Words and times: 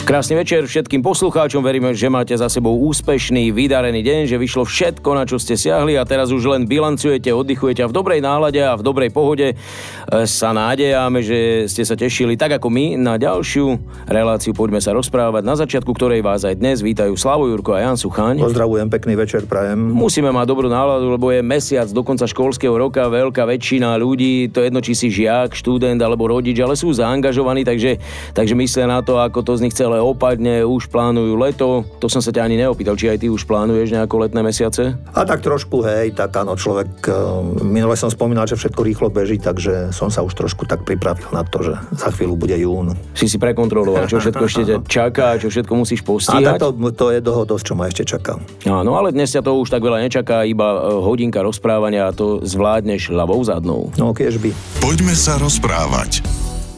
Krásny 0.00 0.32
večer 0.32 0.64
všetkým 0.64 1.04
poslucháčom, 1.04 1.60
veríme, 1.60 1.92
že 1.92 2.08
máte 2.08 2.32
za 2.32 2.48
sebou 2.48 2.72
úspešný, 2.88 3.52
vydarený 3.52 4.00
deň, 4.00 4.20
že 4.32 4.40
vyšlo 4.40 4.64
všetko, 4.64 5.08
na 5.12 5.28
čo 5.28 5.36
ste 5.36 5.60
siahli 5.60 6.00
a 6.00 6.08
teraz 6.08 6.32
už 6.32 6.56
len 6.56 6.64
bilancujete, 6.64 7.28
oddychujete 7.28 7.84
a 7.84 7.90
v 7.90 7.94
dobrej 7.94 8.24
nálade 8.24 8.64
a 8.64 8.74
v 8.74 8.82
dobrej 8.82 9.12
pohode 9.12 9.52
e, 9.52 9.54
sa 10.24 10.56
nádejame, 10.56 11.20
že 11.20 11.68
ste 11.68 11.84
sa 11.84 12.00
tešili 12.00 12.40
tak 12.40 12.56
ako 12.56 12.72
my 12.72 12.96
na 12.96 13.20
ďalšiu 13.20 13.76
reláciu 14.08 14.56
Poďme 14.56 14.80
sa 14.80 14.96
rozprávať, 14.96 15.44
na 15.44 15.54
začiatku 15.60 15.92
ktorej 15.92 16.24
vás 16.24 16.48
aj 16.48 16.56
dnes 16.56 16.80
vítajú 16.80 17.12
Slavo 17.20 17.44
Jurko 17.52 17.76
a 17.76 17.84
Jan 17.84 18.00
Suchaň. 18.00 18.40
Pozdravujem, 18.40 18.88
pekný 18.88 19.20
večer 19.20 19.44
prajem. 19.44 19.78
Musíme 19.78 20.32
mať 20.32 20.46
dobrú 20.48 20.72
náladu, 20.72 21.12
lebo 21.12 21.28
je 21.28 21.44
mesiac 21.44 21.86
do 21.92 22.00
konca 22.00 22.24
školského 22.24 22.72
roka, 22.72 23.04
veľká 23.04 23.44
väčšina 23.44 24.00
ľudí, 24.00 24.48
to 24.48 24.64
jedno 24.64 24.80
či 24.80 24.96
si 24.96 25.12
žiak, 25.12 25.52
študent 25.52 26.00
alebo 26.00 26.24
rodič, 26.24 26.56
ale 26.56 26.72
sú 26.72 26.88
zaangažovaní, 26.88 27.68
takže, 27.68 28.00
takže 28.32 28.56
myslia 28.56 28.88
na 28.88 29.04
to, 29.04 29.20
ako 29.20 29.44
to 29.44 29.52
z 29.60 29.68
nich 29.68 29.74
celé 29.90 29.98
opadne, 29.98 30.62
už 30.62 30.86
plánujú 30.86 31.34
leto. 31.34 31.82
To 31.98 32.06
som 32.06 32.22
sa 32.22 32.30
ťa 32.30 32.46
ani 32.46 32.62
neopýtal, 32.62 32.94
či 32.94 33.10
aj 33.10 33.18
ty 33.18 33.26
už 33.26 33.42
plánuješ 33.42 33.90
nejako 33.90 34.22
letné 34.22 34.38
mesiace? 34.46 34.94
A 35.10 35.26
tak 35.26 35.42
trošku, 35.42 35.82
hej, 35.82 36.14
tak 36.14 36.30
áno, 36.38 36.54
človek, 36.54 37.10
eh, 37.10 37.14
minule 37.66 37.98
som 37.98 38.06
spomínal, 38.06 38.46
že 38.46 38.54
všetko 38.54 38.86
rýchlo 38.86 39.08
beží, 39.10 39.42
takže 39.42 39.90
som 39.90 40.06
sa 40.06 40.22
už 40.22 40.38
trošku 40.38 40.62
tak 40.70 40.86
pripravil 40.86 41.26
na 41.34 41.42
to, 41.42 41.66
že 41.66 41.74
za 41.90 42.14
chvíľu 42.14 42.38
bude 42.38 42.54
jún. 42.54 42.94
Si 43.18 43.26
si 43.26 43.34
prekontroloval, 43.34 44.06
čo 44.06 44.22
všetko 44.22 44.44
ešte 44.46 44.62
ťa 44.70 44.76
čaká, 44.86 45.34
čo 45.42 45.50
všetko 45.50 45.74
musíš 45.74 46.06
postíhať? 46.06 46.38
A 46.46 46.54
tak 46.54 46.62
to, 46.62 46.70
to 46.94 47.10
je 47.10 47.18
toho 47.18 47.42
dosť, 47.42 47.64
čo 47.66 47.74
ma 47.74 47.90
ešte 47.90 48.06
čaká. 48.06 48.38
Áno, 48.70 48.94
ale 48.94 49.10
dnes 49.10 49.34
ťa 49.34 49.42
to 49.42 49.58
už 49.58 49.74
tak 49.74 49.82
veľa 49.82 50.06
nečaká, 50.06 50.46
iba 50.46 50.78
eh, 50.78 51.02
hodinka 51.02 51.42
rozprávania 51.42 52.06
a 52.06 52.14
to 52.14 52.46
zvládneš 52.46 53.10
ľavou 53.10 53.42
zadnou. 53.42 53.90
No, 53.98 54.14
kiež 54.14 54.38
by. 54.38 54.54
Poďme 54.78 55.18
sa 55.18 55.34
rozprávať. 55.42 56.22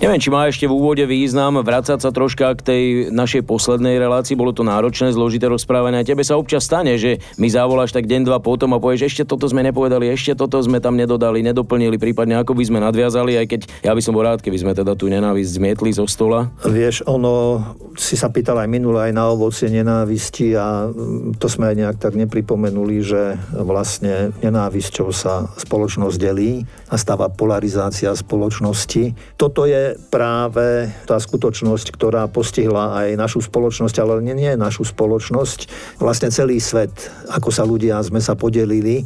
Neviem, 0.03 0.19
či 0.19 0.35
má 0.35 0.51
ešte 0.51 0.67
v 0.67 0.75
úvode 0.75 1.07
význam 1.07 1.63
vrácať 1.63 2.03
sa 2.03 2.11
troška 2.11 2.51
k 2.59 2.61
tej 2.67 2.83
našej 3.15 3.47
poslednej 3.47 4.03
relácii. 4.03 4.35
Bolo 4.35 4.51
to 4.51 4.67
náročné, 4.67 5.15
zložité 5.15 5.47
rozprávanie. 5.47 6.03
A 6.03 6.09
tebe 6.11 6.27
sa 6.27 6.35
občas 6.35 6.67
stane, 6.67 6.99
že 6.99 7.23
mi 7.39 7.47
zavoláš 7.47 7.95
tak 7.95 8.11
deň, 8.11 8.27
dva 8.27 8.43
potom 8.43 8.75
a 8.75 8.83
povieš, 8.83 9.07
ešte 9.07 9.23
toto 9.23 9.47
sme 9.47 9.63
nepovedali, 9.63 10.11
ešte 10.11 10.35
toto 10.35 10.59
sme 10.59 10.83
tam 10.83 10.99
nedodali, 10.99 11.47
nedoplnili, 11.47 12.03
prípadne 12.03 12.35
ako 12.35 12.51
by 12.51 12.65
sme 12.67 12.83
nadviazali, 12.83 13.39
aj 13.39 13.47
keď 13.47 13.61
ja 13.87 13.95
by 13.95 14.03
som 14.03 14.19
bol 14.19 14.27
rád, 14.27 14.43
keby 14.43 14.59
sme 14.59 14.73
teda 14.75 14.99
tú 14.99 15.07
nenávisť 15.07 15.63
zmietli 15.63 15.95
zo 15.95 16.11
stola. 16.11 16.51
Vieš, 16.67 17.07
ono, 17.07 17.63
si 17.95 18.19
sa 18.19 18.27
pýtal 18.27 18.59
aj 18.59 18.67
minule 18.67 19.07
aj 19.07 19.15
na 19.15 19.31
ovocie 19.31 19.71
nenávisti 19.71 20.59
a 20.59 20.91
to 21.39 21.47
sme 21.47 21.71
aj 21.71 21.77
nejak 21.79 21.97
tak 22.03 22.19
nepripomenuli, 22.19 23.07
že 23.07 23.39
vlastne 23.55 24.35
nenávisťou 24.43 25.15
sa 25.15 25.47
spoločnosť 25.63 26.17
delí, 26.19 26.67
nastáva 26.91 27.31
polarizácia 27.31 28.11
spoločnosti. 28.19 29.39
Toto 29.39 29.63
je 29.63 29.92
práve 30.11 30.91
tá 31.05 31.17
skutočnosť, 31.19 31.95
ktorá 31.95 32.29
postihla 32.29 33.05
aj 33.05 33.09
našu 33.19 33.41
spoločnosť, 33.45 33.97
ale 34.03 34.23
nie, 34.23 34.37
nie 34.37 34.53
našu 34.55 34.87
spoločnosť, 34.89 35.71
vlastne 35.99 36.29
celý 36.31 36.61
svet, 36.63 36.93
ako 37.31 37.49
sa 37.49 37.65
ľudia 37.65 38.03
sme 38.05 38.21
sa 38.21 38.35
podelili, 38.35 39.05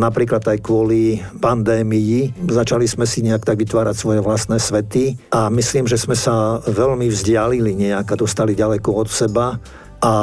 napríklad 0.00 0.42
aj 0.42 0.58
kvôli 0.64 1.20
pandémii. 1.38 2.46
Začali 2.48 2.88
sme 2.88 3.04
si 3.04 3.22
nejak 3.26 3.44
tak 3.44 3.60
vytvárať 3.60 3.96
svoje 3.96 4.20
vlastné 4.24 4.56
svety 4.58 5.18
a 5.32 5.52
myslím, 5.52 5.84
že 5.86 6.00
sme 6.00 6.16
sa 6.16 6.58
veľmi 6.64 7.06
vzdialili 7.10 7.76
nejak 7.76 8.12
a 8.12 8.20
dostali 8.20 8.56
ďaleko 8.56 8.90
od 8.96 9.08
seba 9.08 9.60
a 9.96 10.14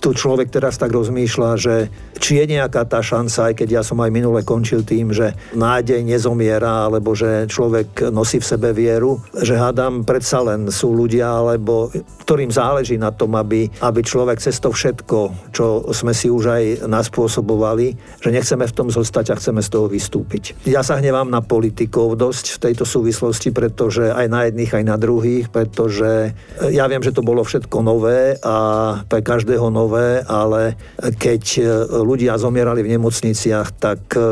tu 0.00 0.16
človek 0.16 0.48
teraz 0.48 0.80
tak 0.80 0.96
rozmýšľa, 0.96 1.50
že 1.60 1.74
či 2.16 2.40
je 2.40 2.56
nejaká 2.56 2.88
tá 2.88 3.04
šanca, 3.04 3.52
aj 3.52 3.54
keď 3.60 3.68
ja 3.80 3.82
som 3.84 4.00
aj 4.00 4.08
minule 4.08 4.40
končil 4.40 4.80
tým, 4.80 5.12
že 5.12 5.36
nádej 5.52 6.00
nezomiera, 6.00 6.88
alebo 6.88 7.12
že 7.12 7.44
človek 7.46 8.08
nosí 8.08 8.40
v 8.40 8.48
sebe 8.48 8.72
vieru, 8.72 9.20
že 9.36 9.60
hádam 9.60 10.08
predsa 10.08 10.40
len 10.40 10.72
sú 10.72 10.96
ľudia, 10.96 11.28
alebo 11.28 11.92
ktorým 12.24 12.48
záleží 12.48 12.96
na 12.96 13.12
tom, 13.12 13.36
aby, 13.36 13.68
aby 13.84 14.00
človek 14.00 14.40
cez 14.40 14.56
to 14.56 14.72
všetko, 14.72 15.52
čo 15.52 15.84
sme 15.92 16.16
si 16.16 16.32
už 16.32 16.44
aj 16.48 16.64
naspôsobovali, 16.88 18.00
že 18.24 18.32
nechceme 18.32 18.64
v 18.64 18.76
tom 18.76 18.88
zostať 18.88 19.36
a 19.36 19.38
chceme 19.38 19.60
z 19.60 19.68
toho 19.68 19.86
vystúpiť. 19.90 20.56
Ja 20.64 20.80
sa 20.80 20.96
hnevám 20.96 21.28
na 21.28 21.44
politikov 21.44 22.16
dosť 22.16 22.56
v 22.56 22.62
tejto 22.70 22.84
súvislosti, 22.88 23.52
pretože 23.52 24.08
aj 24.08 24.26
na 24.32 24.48
jedných, 24.48 24.72
aj 24.72 24.84
na 24.88 24.96
druhých, 24.96 25.52
pretože 25.52 26.32
ja 26.72 26.84
viem, 26.88 27.04
že 27.04 27.12
to 27.12 27.20
bolo 27.20 27.44
všetko 27.44 27.76
nové 27.84 28.40
a 28.40 28.56
pre 29.04 29.20
každého 29.20 29.68
nové 29.68 29.89
nové, 29.90 30.22
ale 30.22 30.78
keď 31.18 31.42
e, 31.58 31.62
ľudia 32.06 32.38
zomierali 32.38 32.86
v 32.86 32.94
nemocniciach, 32.94 33.74
tak 33.74 34.14
e, 34.14 34.22
e, 34.22 34.24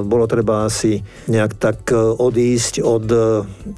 bolo 0.00 0.24
treba 0.24 0.64
asi 0.64 1.04
nejak 1.28 1.52
tak 1.60 1.92
odísť 2.16 2.80
od 2.80 3.04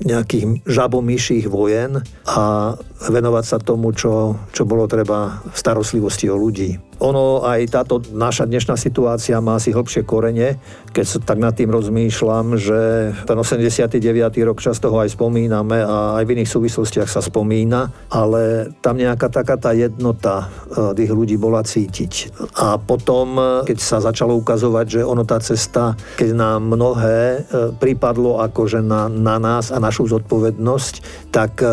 nejakých 0.07 0.63
žabomyších 0.63 1.51
vojen 1.51 1.99
a 2.31 2.75
venovať 3.11 3.45
sa 3.45 3.59
tomu, 3.59 3.91
čo, 3.91 4.39
čo 4.55 4.63
bolo 4.63 4.87
treba 4.87 5.43
v 5.43 5.57
starostlivosti 5.57 6.31
o 6.31 6.39
ľudí. 6.39 6.79
Ono 6.97 7.45
aj 7.45 7.61
táto 7.69 8.01
naša 8.17 8.49
dnešná 8.49 8.73
situácia 8.81 9.37
má 9.45 9.61
asi 9.61 9.69
hlbšie 9.69 10.09
korene, 10.09 10.57
keď 10.97 11.05
sa 11.05 11.19
tak 11.21 11.37
nad 11.37 11.53
tým 11.53 11.69
rozmýšľam, 11.69 12.57
že 12.57 13.13
ten 13.29 13.37
89. 13.37 14.01
rok 14.49 14.65
často 14.65 14.89
ho 14.89 14.97
aj 15.05 15.13
spomíname 15.13 15.85
a 15.85 16.17
aj 16.17 16.25
v 16.25 16.41
iných 16.41 16.49
súvislostiach 16.49 17.05
sa 17.05 17.21
spomína, 17.21 17.93
ale 18.09 18.73
tam 18.81 18.97
nejaká 18.97 19.29
taká 19.29 19.61
tá 19.61 19.77
jednota 19.77 20.49
e, 20.73 20.97
tých 20.97 21.13
ľudí 21.13 21.37
bola 21.37 21.61
cítiť. 21.61 22.33
A 22.57 22.81
potom, 22.81 23.37
keď 23.69 23.77
sa 23.77 24.01
začalo 24.01 24.33
ukazovať, 24.41 24.87
že 24.89 25.01
ono 25.05 25.29
tá 25.29 25.37
cesta, 25.37 25.93
keď 26.17 26.33
nám 26.33 26.65
mnohé 26.65 27.21
e, 27.21 27.39
pripadlo 27.77 28.41
akože 28.41 28.81
na, 28.81 29.13
na 29.13 29.37
nás 29.37 29.69
a 29.69 29.77
našu 29.77 30.09
zodpovednosť, 30.09 31.29
tak 31.29 31.61
e, 31.61 31.69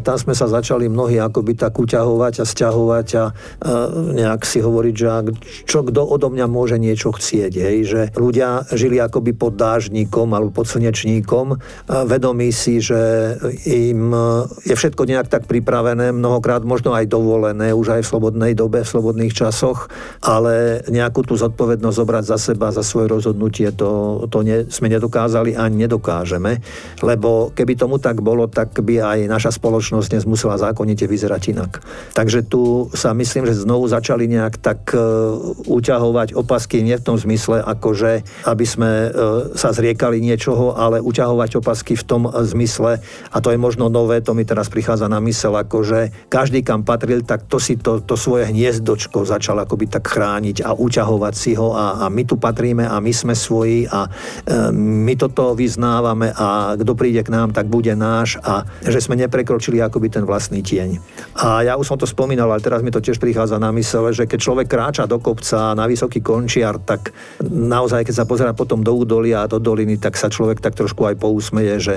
tam 0.00 0.16
sme 0.16 0.32
sa 0.32 0.48
začali 0.48 0.88
mnohí 0.88 1.20
akoby 1.20 1.60
tak 1.60 1.76
uťahovať 1.76 2.40
a 2.40 2.44
stiahovať 2.48 3.08
a 3.20 3.24
nejak 4.16 4.48
si 4.48 4.61
hovoriť, 4.62 4.94
že 4.94 5.08
čo 5.66 5.82
kto 5.82 6.06
odo 6.06 6.30
mňa 6.30 6.46
môže 6.46 6.78
niečo 6.78 7.10
chcieť, 7.10 7.52
hej, 7.52 7.78
že 7.84 8.00
ľudia 8.14 8.64
žili 8.72 9.02
akoby 9.02 9.34
pod 9.34 9.58
dážnikom 9.58 10.30
alebo 10.32 10.62
pod 10.62 10.70
slnečníkom, 10.70 11.58
vedomí 12.06 12.54
si, 12.54 12.78
že 12.78 13.34
im 13.66 14.14
je 14.62 14.74
všetko 14.74 15.02
nejak 15.02 15.28
tak 15.28 15.44
pripravené, 15.50 16.14
mnohokrát 16.14 16.62
možno 16.62 16.94
aj 16.94 17.10
dovolené, 17.10 17.74
už 17.74 17.98
aj 17.98 18.02
v 18.06 18.10
slobodnej 18.10 18.52
dobe, 18.54 18.86
v 18.86 18.92
slobodných 18.92 19.34
časoch, 19.34 19.90
ale 20.22 20.86
nejakú 20.86 21.26
tú 21.26 21.34
zodpovednosť 21.34 21.96
zobrať 21.98 22.24
za 22.24 22.38
seba, 22.38 22.70
za 22.70 22.86
svoje 22.86 23.10
rozhodnutie, 23.10 23.74
to, 23.74 24.22
to 24.30 24.46
ne, 24.46 24.68
sme 24.70 24.86
nedokázali 24.92 25.58
ani 25.58 25.88
nedokážeme, 25.88 26.62
lebo 27.02 27.50
keby 27.56 27.74
tomu 27.74 27.98
tak 27.98 28.20
bolo, 28.22 28.46
tak 28.46 28.76
by 28.78 29.02
aj 29.02 29.18
naša 29.26 29.50
spoločnosť 29.56 30.12
dnes 30.12 30.24
musela 30.28 30.60
zákonite 30.60 31.08
vyzerať 31.08 31.42
inak. 31.56 31.72
Takže 32.12 32.44
tu 32.46 32.92
sa 32.92 33.16
myslím, 33.16 33.48
že 33.48 33.64
znovu 33.64 33.88
začali 33.88 34.28
nejak 34.28 34.51
nejak 34.52 34.60
tak 34.60 34.92
e, 34.92 35.00
uťahovať 35.64 36.36
opasky 36.36 36.84
nie 36.84 36.96
v 37.00 37.04
tom 37.04 37.16
zmysle, 37.16 37.64
akože 37.64 38.44
aby 38.44 38.64
sme 38.68 38.90
e, 38.90 39.10
sa 39.56 39.72
zriekali 39.72 40.20
niečoho, 40.20 40.76
ale 40.76 41.00
uťahovať 41.00 41.56
opasky 41.56 41.96
v 41.96 42.04
tom 42.04 42.22
zmysle, 42.28 43.00
a 43.32 43.36
to 43.40 43.48
je 43.48 43.58
možno 43.58 43.88
nové, 43.88 44.20
to 44.20 44.36
mi 44.36 44.44
teraz 44.44 44.68
prichádza 44.68 45.08
na 45.08 45.22
mysel, 45.24 45.56
akože 45.56 46.28
každý 46.28 46.60
kam 46.60 46.84
patril, 46.84 47.24
tak 47.24 47.48
to 47.48 47.56
si 47.56 47.80
to, 47.80 48.04
to 48.04 48.18
svoje 48.18 48.52
hniezdočko 48.52 49.24
začal 49.24 49.56
akoby 49.64 49.88
tak 49.88 50.04
chrániť 50.04 50.66
a 50.66 50.76
uťahovať 50.76 51.34
si 51.34 51.56
ho. 51.56 51.72
A, 51.72 52.04
a 52.04 52.12
my 52.12 52.22
tu 52.28 52.36
patríme 52.36 52.84
a 52.84 53.00
my 53.00 53.12
sme 53.12 53.32
svoji 53.32 53.88
a 53.88 54.10
e, 54.44 54.68
my 54.74 55.14
toto 55.16 55.56
vyznávame 55.56 56.34
a 56.36 56.76
kto 56.76 56.92
príde 56.92 57.24
k 57.24 57.32
nám, 57.32 57.56
tak 57.56 57.70
bude 57.70 57.94
náš. 57.94 58.36
A 58.42 58.66
že 58.82 59.00
sme 59.00 59.16
neprekročili 59.16 59.78
akoby 59.80 60.12
ten 60.12 60.24
vlastný 60.26 60.60
tieň. 60.60 60.98
A 61.38 61.62
ja 61.64 61.78
už 61.78 61.94
som 61.94 61.98
to 61.98 62.08
spomínal, 62.08 62.50
ale 62.50 62.64
teraz 62.64 62.82
mi 62.82 62.90
to 62.90 63.00
tiež 63.00 63.22
prichádza 63.22 63.56
na 63.62 63.70
mysel, 63.70 64.10
že 64.10 64.26
keď 64.26 64.41
človek 64.42 64.66
kráča 64.66 65.06
do 65.06 65.22
kopca 65.22 65.78
na 65.78 65.86
vysoký 65.86 66.18
končiar, 66.18 66.82
tak 66.82 67.14
naozaj, 67.46 68.02
keď 68.02 68.14
sa 68.18 68.26
pozera 68.26 68.50
potom 68.50 68.82
do 68.82 68.90
údolia 68.90 69.46
a 69.46 69.50
do 69.50 69.62
doliny, 69.62 70.02
tak 70.02 70.18
sa 70.18 70.26
človek 70.26 70.58
tak 70.58 70.74
trošku 70.74 71.06
aj 71.06 71.22
pousmeje, 71.22 71.78
že 71.78 71.94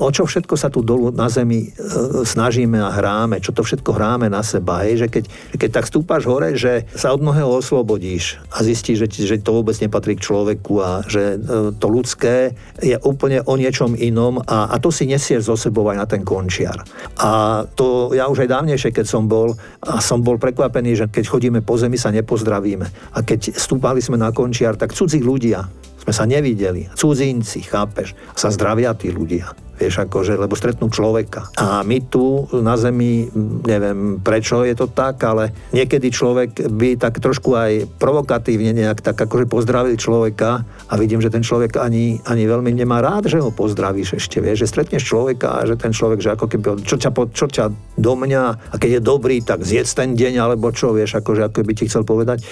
o 0.00 0.08
čo 0.08 0.24
všetko 0.24 0.54
sa 0.56 0.72
tu 0.72 0.80
dolu 0.80 1.12
na 1.12 1.28
zemi 1.28 1.68
e, 1.68 2.24
snažíme 2.24 2.80
a 2.80 2.88
hráme, 2.88 3.44
čo 3.44 3.52
to 3.52 3.60
všetko 3.60 3.92
hráme 3.92 4.32
na 4.32 4.40
seba, 4.40 4.88
hej? 4.88 5.04
že 5.04 5.06
keď, 5.12 5.24
keď 5.60 5.70
tak 5.76 5.84
stúpaš 5.84 6.24
hore, 6.24 6.56
že 6.56 6.88
sa 6.96 7.12
od 7.12 7.20
mnohého 7.20 7.52
oslobodíš 7.52 8.40
a 8.48 8.64
zistíš, 8.64 9.04
že, 9.04 9.36
že 9.36 9.36
to 9.44 9.52
vôbec 9.52 9.76
nepatrí 9.76 10.16
k 10.16 10.24
človeku 10.24 10.80
a 10.80 11.04
že 11.04 11.36
e, 11.36 11.76
to 11.76 11.86
ľudské 11.92 12.56
je 12.80 12.96
úplne 13.04 13.44
o 13.44 13.54
niečom 13.58 13.92
inom 13.98 14.40
a, 14.46 14.72
a 14.72 14.76
to 14.80 14.88
si 14.88 15.04
nesieš 15.04 15.52
zo 15.52 15.56
sebou 15.58 15.84
aj 15.92 15.96
na 16.00 16.06
ten 16.06 16.22
končiar. 16.22 16.86
A 17.20 17.64
to 17.74 18.14
ja 18.14 18.30
už 18.30 18.46
aj 18.46 18.52
dávnejšie, 18.54 18.90
keď 18.94 19.06
som 19.06 19.26
bol, 19.26 19.58
a 19.82 19.98
som 19.98 20.22
bol 20.22 20.38
prekvapený, 20.38 20.90
že 20.94 21.06
keď 21.10 21.24
chodíme 21.26 21.60
po 21.66 21.74
zemi 21.74 21.98
sa 21.98 22.14
nepozdravíme. 22.14 22.86
A 23.12 23.18
keď 23.26 23.58
stúpali 23.58 23.98
sme 23.98 24.14
na 24.14 24.30
končiar, 24.30 24.78
tak 24.78 24.94
cudzí 24.94 25.18
ľudia 25.18 25.66
sme 26.06 26.14
sa 26.14 26.22
nevideli. 26.22 26.86
Cudzinci, 26.94 27.66
chápeš? 27.66 28.14
Sa 28.38 28.54
zdravia 28.54 28.94
tí 28.94 29.10
ľudia. 29.10 29.50
Vieš, 29.76 30.04
akože, 30.08 30.40
lebo 30.40 30.56
stretnú 30.56 30.88
človeka. 30.88 31.52
A 31.60 31.84
my 31.84 31.98
tu 32.08 32.48
na 32.52 32.76
Zemi, 32.76 33.28
neviem 33.64 34.18
prečo 34.20 34.64
je 34.64 34.74
to 34.74 34.88
tak, 34.88 35.20
ale 35.22 35.52
niekedy 35.70 36.08
človek 36.10 36.72
by 36.72 36.96
tak 36.98 37.20
trošku 37.20 37.52
aj 37.54 37.72
provokatívne 38.00 38.72
nejak 38.72 39.04
tak 39.04 39.16
akože 39.16 39.46
pozdravil 39.46 39.94
človeka 39.94 40.64
a 40.88 40.94
vidím, 40.98 41.20
že 41.20 41.32
ten 41.32 41.44
človek 41.44 41.78
ani, 41.78 42.18
ani 42.24 42.44
veľmi 42.48 42.72
nemá 42.72 43.04
rád, 43.04 43.28
že 43.28 43.42
ho 43.42 43.52
pozdravíš 43.52 44.18
ešte, 44.18 44.40
vieš, 44.40 44.66
že 44.66 44.70
stretneš 44.72 45.04
človeka 45.06 45.62
a 45.62 45.66
že 45.68 45.78
ten 45.78 45.92
človek, 45.92 46.18
že 46.22 46.34
ako 46.34 46.46
keby, 46.50 46.64
čo 46.82 46.96
ťa, 46.96 47.10
čo 47.32 47.46
ťa 47.46 47.64
do 47.96 48.12
mňa 48.16 48.42
a 48.72 48.74
keď 48.76 49.00
je 49.00 49.02
dobrý, 49.02 49.36
tak 49.42 49.62
zjedz 49.62 49.96
ten 49.96 50.16
deň 50.16 50.34
alebo 50.42 50.72
čo, 50.72 50.92
vieš, 50.96 51.20
akože 51.20 51.48
ako 51.48 51.64
by 51.66 51.72
ti 51.76 51.88
chcel 51.88 52.02
povedať. 52.02 52.42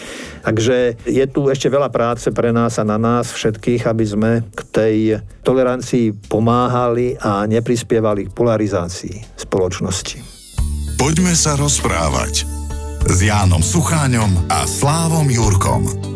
Takže 0.44 1.06
je 1.08 1.24
tu 1.28 1.48
ešte 1.48 1.70
veľa 1.70 1.88
práce 1.88 2.28
pre 2.30 2.50
nás 2.50 2.76
a 2.76 2.84
na 2.84 3.00
nás 3.00 3.32
všetkých, 3.32 3.88
aby 3.88 4.04
sme 4.04 4.30
k 4.52 4.60
tej 4.70 4.96
tolerancii 5.44 6.28
pomáhali 6.28 7.13
a 7.18 7.44
neprispievali 7.44 8.28
k 8.28 8.34
polarizácii 8.34 9.38
spoločnosti. 9.38 10.18
Poďme 10.94 11.34
sa 11.34 11.58
rozprávať 11.58 12.46
s 13.04 13.18
Jánom 13.20 13.60
Sucháňom 13.60 14.48
a 14.48 14.64
Slávom 14.64 15.28
Jurkom. 15.28 16.13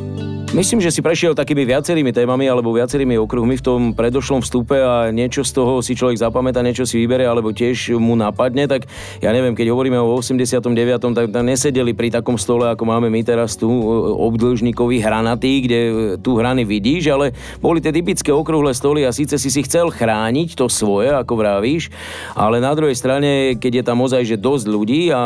Myslím, 0.48 0.80
že 0.80 0.88
si 0.88 1.04
prešiel 1.04 1.36
takými 1.36 1.68
viacerými 1.68 2.08
témami 2.08 2.48
alebo 2.48 2.72
viacerými 2.72 3.20
okruhmi 3.20 3.60
v 3.60 3.66
tom 3.68 3.80
predošlom 3.92 4.40
vstupe 4.40 4.80
a 4.80 5.12
niečo 5.12 5.44
z 5.44 5.52
toho 5.52 5.84
si 5.84 5.92
človek 5.92 6.16
zapamätá, 6.16 6.64
niečo 6.64 6.88
si 6.88 6.96
vybere 7.04 7.28
alebo 7.28 7.52
tiež 7.52 8.00
mu 8.00 8.16
napadne, 8.16 8.64
tak 8.64 8.88
ja 9.20 9.28
neviem, 9.36 9.52
keď 9.52 9.68
hovoríme 9.68 10.00
o 10.00 10.16
89. 10.16 10.72
tak 11.12 11.28
nesedeli 11.44 11.92
pri 11.92 12.08
takom 12.08 12.40
stole, 12.40 12.64
ako 12.64 12.80
máme 12.80 13.12
my 13.12 13.20
teraz 13.28 13.60
tu, 13.60 13.68
obdĺžnikový 13.68 15.04
hranatý, 15.04 15.68
kde 15.68 15.80
tu 16.24 16.40
hrany 16.40 16.64
vidíš, 16.64 17.12
ale 17.12 17.36
boli 17.60 17.84
tie 17.84 17.92
typické 17.92 18.32
okrúhle 18.32 18.72
stoly 18.72 19.04
a 19.04 19.12
síce 19.12 19.36
si 19.36 19.52
si 19.52 19.60
chcel 19.68 19.92
chrániť 19.92 20.56
to 20.56 20.72
svoje, 20.72 21.12
ako 21.12 21.44
vravíš, 21.44 21.92
ale 22.32 22.56
na 22.56 22.72
druhej 22.72 22.96
strane, 22.96 23.60
keď 23.60 23.72
je 23.76 23.84
tam 23.84 24.00
ozaj, 24.00 24.24
že 24.24 24.40
dosť 24.40 24.64
ľudí 24.64 25.12
a 25.12 25.22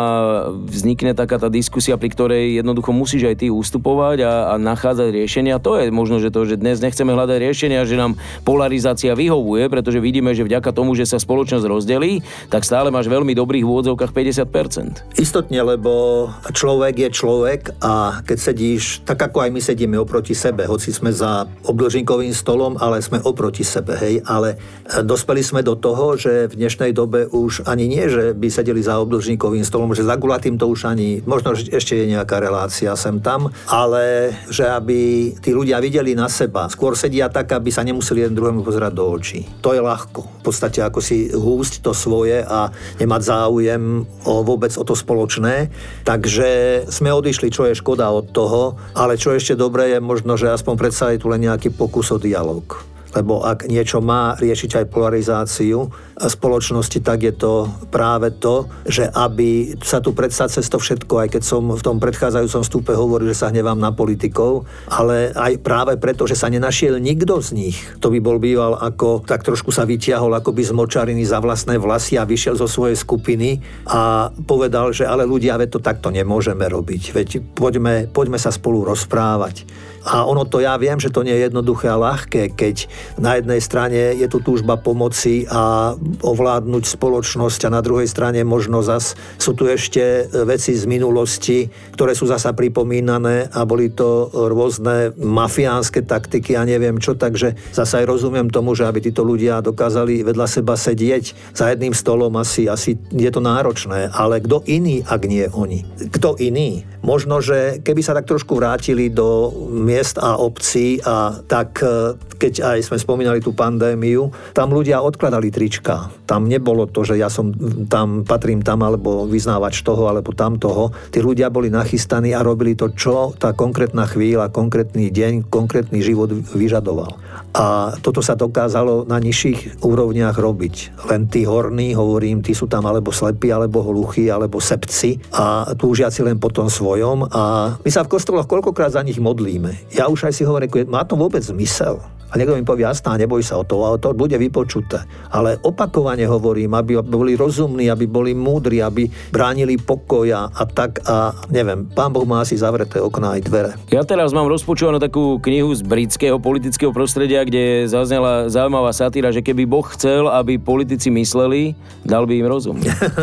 vznikne 0.50 1.14
taká 1.14 1.38
tá 1.38 1.46
diskusia, 1.46 1.94
pri 1.94 2.10
ktorej 2.10 2.58
jednoducho 2.58 2.90
musíš 2.90 3.30
aj 3.30 3.36
ty 3.38 3.46
ustupovať 3.54 4.26
a, 4.26 4.32
a 4.50 4.54
nachádzať 4.58 5.11
riešenia. 5.12 5.60
To 5.60 5.76
je 5.76 5.92
možno, 5.92 6.18
že 6.18 6.32
to, 6.32 6.48
že 6.48 6.56
dnes 6.56 6.80
nechceme 6.80 7.12
hľadať 7.12 7.38
riešenia, 7.38 7.84
že 7.84 8.00
nám 8.00 8.16
polarizácia 8.42 9.12
vyhovuje, 9.12 9.68
pretože 9.68 10.00
vidíme, 10.00 10.32
že 10.32 10.48
vďaka 10.48 10.72
tomu, 10.72 10.96
že 10.96 11.04
sa 11.04 11.20
spoločnosť 11.20 11.68
rozdelí, 11.68 12.24
tak 12.48 12.64
stále 12.64 12.88
máš 12.88 13.12
veľmi 13.12 13.36
dobrých 13.36 13.68
vôdzovkách 13.68 14.10
50%. 14.10 15.20
Istotne, 15.20 15.60
lebo 15.60 16.26
človek 16.50 16.94
je 17.06 17.10
človek 17.12 17.60
a 17.84 18.24
keď 18.24 18.38
sedíš, 18.38 19.04
tak 19.04 19.20
ako 19.20 19.44
aj 19.44 19.50
my 19.52 19.60
sedíme 19.60 19.96
oproti 20.00 20.32
sebe, 20.32 20.64
hoci 20.64 20.90
sme 20.90 21.12
za 21.12 21.44
obdlžinkovým 21.68 22.32
stolom, 22.32 22.80
ale 22.80 23.04
sme 23.04 23.20
oproti 23.20 23.62
sebe, 23.62 23.94
hej, 24.00 24.24
ale 24.24 24.56
e, 24.88 25.04
dospeli 25.04 25.44
sme 25.44 25.60
do 25.60 25.76
toho, 25.76 26.16
že 26.16 26.48
v 26.48 26.58
dnešnej 26.58 26.96
dobe 26.96 27.28
už 27.28 27.68
ani 27.68 27.86
nie, 27.86 28.08
že 28.08 28.32
by 28.32 28.48
sedeli 28.48 28.80
za 28.80 28.96
obdlžníkovým 29.02 29.62
stolom, 29.66 29.92
že 29.92 30.06
za 30.06 30.16
gulatým 30.16 30.56
to 30.56 30.70
už 30.70 30.88
ani, 30.88 31.20
možno 31.28 31.52
ešte 31.52 31.98
je 31.98 32.06
nejaká 32.14 32.38
relácia 32.38 32.94
sem 32.96 33.18
tam, 33.18 33.50
ale 33.66 34.34
že 34.48 34.64
aby 34.66 35.01
tí 35.38 35.50
ľudia 35.50 35.80
videli 35.82 36.12
na 36.12 36.30
seba. 36.30 36.70
Skôr 36.70 36.94
sedia 36.94 37.32
tak, 37.32 37.50
aby 37.54 37.72
sa 37.72 37.82
nemuseli 37.82 38.24
jeden 38.24 38.36
druhému 38.36 38.60
pozerať 38.62 38.92
do 38.94 39.04
očí. 39.08 39.46
To 39.64 39.74
je 39.74 39.80
ľahko. 39.80 40.20
V 40.40 40.42
podstate 40.42 40.84
ako 40.84 41.00
si 41.00 41.30
húsť 41.32 41.82
to 41.82 41.92
svoje 41.96 42.42
a 42.42 42.70
nemať 43.00 43.22
záujem 43.22 44.04
o, 44.26 44.32
vôbec 44.44 44.74
o 44.76 44.84
to 44.84 44.92
spoločné. 44.92 45.72
Takže 46.06 46.84
sme 46.92 47.10
odišli, 47.10 47.48
čo 47.48 47.66
je 47.66 47.78
škoda 47.78 48.10
od 48.12 48.30
toho, 48.30 48.76
ale 48.92 49.16
čo 49.18 49.32
ešte 49.32 49.58
dobré 49.58 49.96
je 49.96 49.98
možno, 50.02 50.36
že 50.36 50.52
aspoň 50.52 50.74
predsa 50.76 51.10
je 51.14 51.22
tu 51.22 51.30
len 51.32 51.42
nejaký 51.42 51.72
pokus 51.72 52.12
o 52.12 52.18
dialog 52.20 52.91
lebo 53.12 53.44
ak 53.44 53.68
niečo 53.68 54.00
má 54.00 54.34
riešiť 54.40 54.82
aj 54.82 54.90
polarizáciu 54.92 55.92
spoločnosti, 56.16 56.98
tak 57.02 57.24
je 57.24 57.34
to 57.34 57.68
práve 57.92 58.32
to, 58.38 58.68
že 58.86 59.08
aby 59.10 59.76
sa 59.80 60.00
tu 60.00 60.16
predsa 60.16 60.48
cez 60.48 60.68
to 60.68 60.78
všetko, 60.78 61.26
aj 61.26 61.28
keď 61.38 61.42
som 61.42 61.68
v 61.68 61.82
tom 61.82 61.98
predchádzajúcom 61.98 62.62
stupe 62.62 62.92
hovoril, 62.94 63.32
že 63.32 63.40
sa 63.44 63.50
hnevám 63.50 63.78
na 63.78 63.90
politikov, 63.92 64.64
ale 64.88 65.34
aj 65.34 65.60
práve 65.60 65.98
preto, 65.98 66.24
že 66.24 66.38
sa 66.38 66.48
nenašiel 66.48 66.96
nikto 67.02 67.42
z 67.42 67.54
nich. 67.54 67.76
To 68.00 68.08
by 68.12 68.18
bol 68.22 68.38
býval 68.38 68.78
ako, 68.78 69.24
tak 69.26 69.44
trošku 69.44 69.74
sa 69.74 69.84
vytiahol 69.84 70.32
ako 70.32 70.54
by 70.54 70.62
z 70.62 70.72
močariny 70.72 71.24
za 71.26 71.42
vlastné 71.42 71.76
vlasy 71.76 72.16
a 72.16 72.28
vyšiel 72.28 72.56
zo 72.56 72.70
svojej 72.70 72.96
skupiny 72.96 73.60
a 73.88 74.30
povedal, 74.46 74.94
že 74.94 75.04
ale 75.04 75.28
ľudia, 75.28 75.58
veď 75.60 75.78
to 75.78 75.80
takto 75.84 76.08
nemôžeme 76.08 76.64
robiť, 76.64 77.02
veď 77.12 77.28
poďme, 77.52 78.08
poďme 78.08 78.38
sa 78.38 78.54
spolu 78.54 78.86
rozprávať. 78.86 79.66
A 80.02 80.26
ono 80.26 80.42
to 80.42 80.58
ja 80.58 80.74
viem, 80.78 80.98
že 80.98 81.14
to 81.14 81.22
nie 81.22 81.34
je 81.34 81.46
jednoduché 81.46 81.86
a 81.90 82.00
ľahké, 82.00 82.58
keď 82.58 82.90
na 83.22 83.38
jednej 83.38 83.60
strane 83.62 84.18
je 84.18 84.26
tu 84.26 84.42
túžba 84.42 84.74
pomoci 84.78 85.46
a 85.46 85.94
ovládnuť 86.20 86.84
spoločnosť 86.98 87.70
a 87.70 87.74
na 87.74 87.80
druhej 87.80 88.10
strane 88.10 88.42
možno 88.42 88.82
zas 88.82 89.14
sú 89.38 89.54
tu 89.54 89.70
ešte 89.70 90.26
veci 90.44 90.74
z 90.74 90.84
minulosti, 90.90 91.70
ktoré 91.94 92.18
sú 92.18 92.26
zasa 92.26 92.50
pripomínané 92.52 93.50
a 93.54 93.62
boli 93.62 93.94
to 93.94 94.30
rôzne 94.32 95.14
mafiánske 95.18 96.02
taktiky 96.02 96.58
a 96.58 96.66
neviem 96.66 96.98
čo, 96.98 97.14
takže 97.14 97.54
zasa 97.70 98.02
aj 98.02 98.10
rozumiem 98.10 98.50
tomu, 98.50 98.74
že 98.74 98.86
aby 98.86 98.98
títo 98.98 99.22
ľudia 99.22 99.62
dokázali 99.62 100.26
vedľa 100.26 100.46
seba 100.50 100.74
sedieť 100.74 101.54
za 101.54 101.70
jedným 101.70 101.94
stolom, 101.94 102.34
asi, 102.38 102.66
asi 102.66 102.98
je 103.14 103.30
to 103.30 103.38
náročné, 103.38 104.10
ale 104.10 104.42
kto 104.42 104.66
iný, 104.66 105.06
ak 105.06 105.22
nie 105.30 105.46
oni? 105.46 105.86
Kto 106.10 106.34
iný? 106.42 106.82
Možno, 107.02 107.42
že 107.42 107.82
keby 107.82 108.02
sa 108.02 108.14
tak 108.14 108.30
trošku 108.30 108.54
vrátili 108.54 109.10
do 109.10 109.50
miest 109.92 110.16
a 110.16 110.40
obcí 110.40 110.96
a 111.04 111.36
tak, 111.44 111.84
e, 111.84 112.16
keď 112.40 112.54
aj 112.64 112.78
sme 112.88 112.96
spomínali 112.96 113.44
tú 113.44 113.52
pandémiu, 113.52 114.32
tam 114.56 114.72
ľudia 114.72 115.04
odkladali 115.04 115.52
trička. 115.52 116.08
Tam 116.24 116.48
nebolo 116.48 116.88
to, 116.88 117.04
že 117.04 117.20
ja 117.20 117.28
som 117.28 117.52
tam, 117.92 118.24
patrím 118.24 118.64
tam, 118.64 118.80
alebo 118.80 119.28
vyznávač 119.28 119.84
toho, 119.84 120.08
alebo 120.08 120.32
tam 120.32 120.56
toho. 120.56 120.90
Tí 121.12 121.20
ľudia 121.20 121.52
boli 121.52 121.68
nachystaní 121.68 122.32
a 122.32 122.40
robili 122.40 122.72
to, 122.72 122.88
čo 122.96 123.36
tá 123.36 123.52
konkrétna 123.52 124.08
chvíľa, 124.08 124.48
konkrétny 124.48 125.12
deň, 125.12 125.52
konkrétny 125.52 126.00
život 126.00 126.32
vyžadoval. 126.32 127.20
A 127.52 127.92
toto 128.00 128.24
sa 128.24 128.32
dokázalo 128.32 129.04
na 129.04 129.20
nižších 129.20 129.84
úrovniach 129.84 130.40
robiť. 130.40 131.04
Len 131.12 131.28
tí 131.28 131.44
horní, 131.44 131.92
hovorím, 131.92 132.40
tí 132.40 132.56
sú 132.56 132.64
tam 132.64 132.88
alebo 132.88 133.12
slepí, 133.12 133.52
alebo 133.52 133.84
hluchí, 133.84 134.32
alebo 134.32 134.56
sepci 134.56 135.20
a 135.36 135.68
túžiaci 135.76 136.24
len 136.24 136.40
potom 136.40 136.72
svojom. 136.72 137.28
A 137.28 137.76
my 137.76 137.90
sa 137.92 138.08
v 138.08 138.12
kostoloch 138.16 138.48
koľkokrát 138.48 138.96
za 138.96 139.04
nich 139.04 139.20
modlíme. 139.20 139.81
Ja 139.90 140.06
už 140.06 140.30
aj 140.30 140.34
si 140.38 140.42
hovorím, 140.46 140.70
má 140.86 141.02
to 141.02 141.18
vôbec 141.18 141.42
zmysel? 141.42 141.98
A 142.32 142.40
niekto 142.40 142.56
mi 142.56 142.64
povie, 142.64 142.88
jasná, 142.88 143.20
neboj 143.20 143.44
sa 143.44 143.60
o 143.60 143.64
to, 143.64 143.76
ale 143.84 144.00
to 144.00 144.16
bude 144.16 144.32
vypočuté. 144.32 145.04
Ale 145.28 145.60
opakovane 145.60 146.24
hovorím, 146.24 146.72
aby 146.72 147.04
boli 147.04 147.36
rozumní, 147.36 147.92
aby 147.92 148.08
boli 148.08 148.32
múdri, 148.32 148.80
aby 148.80 149.04
bránili 149.28 149.76
pokoja 149.76 150.48
a 150.48 150.62
tak 150.64 151.04
a 151.04 151.36
neviem, 151.52 151.84
pán 151.92 152.08
Boh 152.08 152.24
má 152.24 152.40
asi 152.40 152.56
zavreté 152.56 153.04
okná 153.04 153.36
aj 153.36 153.40
dvere. 153.44 153.70
Ja 153.92 154.00
teraz 154.08 154.32
mám 154.32 154.48
rozpočúvanú 154.48 154.96
takú 154.96 155.36
knihu 155.44 155.76
z 155.76 155.84
britského 155.84 156.40
politického 156.40 156.88
prostredia, 156.88 157.44
kde 157.44 157.84
zaznela 157.92 158.48
zaujímavá 158.48 158.96
satíra, 158.96 159.28
že 159.28 159.44
keby 159.44 159.68
Boh 159.68 159.84
chcel, 159.92 160.32
aby 160.32 160.56
politici 160.56 161.12
mysleli, 161.12 161.76
dal 162.00 162.24
by 162.24 162.40
im 162.40 162.48
rozum. 162.48 162.80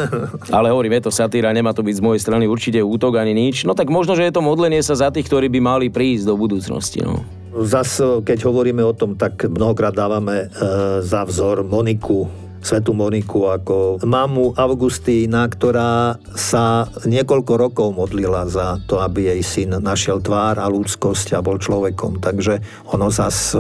ale 0.56 0.70
hovorím, 0.70 1.02
je 1.02 1.10
to 1.10 1.12
satíra, 1.12 1.50
nemá 1.50 1.74
to 1.74 1.82
byť 1.82 1.98
z 1.98 2.06
mojej 2.06 2.22
strany 2.22 2.46
určite 2.46 2.78
útok 2.78 3.18
ani 3.18 3.34
nič. 3.34 3.66
No 3.66 3.74
tak 3.74 3.90
možno, 3.90 4.14
že 4.14 4.30
je 4.30 4.34
to 4.38 4.46
modlenie 4.46 4.86
sa 4.86 4.94
za 4.94 5.10
tých, 5.10 5.26
ktorí 5.26 5.50
by 5.50 5.60
mali 5.66 5.88
prísť 5.90 6.30
do 6.30 6.38
budúcnosti. 6.38 7.02
No. 7.02 7.39
Zas, 7.50 7.98
keď 8.02 8.46
hovoríme 8.46 8.86
o 8.86 8.94
tom, 8.94 9.18
tak 9.18 9.50
mnohokrát 9.50 9.94
dávame 9.94 10.46
e, 10.46 10.48
za 11.02 11.26
vzor 11.26 11.66
Moniku, 11.66 12.30
Svetu 12.60 12.92
Moniku 12.92 13.48
ako 13.50 14.04
mamu 14.04 14.52
Augustína, 14.54 15.48
ktorá 15.48 16.20
sa 16.36 16.92
niekoľko 17.08 17.54
rokov 17.56 17.88
modlila 17.96 18.46
za 18.52 18.78
to, 18.84 19.00
aby 19.00 19.32
jej 19.32 19.42
syn 19.42 19.80
našiel 19.80 20.20
tvár 20.20 20.60
a 20.60 20.68
ľudskosť 20.68 21.40
a 21.40 21.44
bol 21.44 21.56
človekom. 21.56 22.20
Takže 22.22 22.60
ono 22.94 23.10
zas 23.10 23.56
e, 23.56 23.60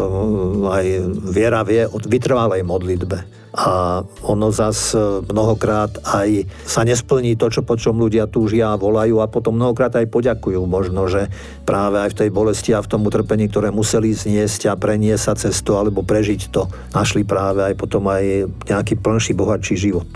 aj 0.70 0.86
viera 1.34 1.66
vie 1.66 1.88
o 1.90 1.98
vytrvalej 1.98 2.62
modlitbe 2.62 3.49
a 3.54 4.02
ono 4.22 4.54
zas 4.54 4.94
e, 4.94 5.26
mnohokrát 5.26 5.90
aj 6.06 6.46
sa 6.66 6.86
nesplní 6.86 7.34
to, 7.34 7.50
čo 7.50 7.66
po 7.66 7.74
čom 7.74 7.98
ľudia 7.98 8.30
túžia 8.30 8.74
a 8.74 8.80
volajú 8.80 9.22
a 9.22 9.32
potom 9.32 9.58
mnohokrát 9.58 9.94
aj 9.98 10.06
poďakujú 10.10 10.62
možno, 10.70 11.10
že 11.10 11.28
práve 11.66 11.98
aj 11.98 12.14
v 12.14 12.20
tej 12.26 12.30
bolesti 12.30 12.72
a 12.78 12.84
v 12.86 12.90
tom 12.90 13.02
utrpení, 13.10 13.50
ktoré 13.50 13.74
museli 13.74 14.14
zniesť 14.14 14.70
a 14.70 14.78
preniesť 14.78 15.24
sa 15.24 15.34
cez 15.34 15.66
to 15.66 15.82
alebo 15.82 16.06
prežiť 16.06 16.54
to, 16.54 16.70
našli 16.94 17.26
práve 17.26 17.66
aj 17.66 17.74
potom 17.74 18.06
aj 18.06 18.46
nejaký 18.70 19.02
plnší, 19.02 19.34
bohatší 19.34 19.76
život. 19.78 20.10